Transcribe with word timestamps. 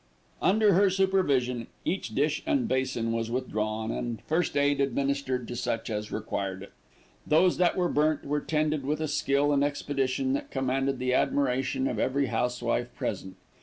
Under 0.41 0.73
her 0.73 0.89
supervision, 0.89 1.67
each 1.85 2.15
dish 2.15 2.41
and 2.47 2.67
basin 2.67 3.11
was 3.11 3.29
withdrawn, 3.29 3.91
and 3.91 4.19
first 4.23 4.57
aid 4.57 4.81
administered 4.81 5.47
to 5.47 5.55
such 5.55 5.91
as 5.91 6.11
required 6.11 6.63
it. 6.63 6.71
Those 7.27 7.57
that 7.57 7.77
were 7.77 7.87
burnt, 7.87 8.25
were 8.25 8.41
tended 8.41 8.83
with 8.83 8.99
a 8.99 9.07
skill 9.07 9.53
and 9.53 9.63
expedition 9.63 10.33
that 10.33 10.49
commanded 10.49 10.97
the 10.97 11.13
admiration 11.13 11.87
of 11.87 11.99
every 11.99 12.25
housewife 12.33 12.91
present. 12.95 13.35